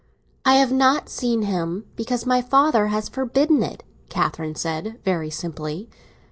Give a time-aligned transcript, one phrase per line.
[0.45, 5.89] "I have not seen him, because my father has forbidden it," Catherine said very simply.